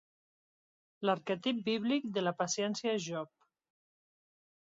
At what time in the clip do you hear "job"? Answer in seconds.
3.09-3.31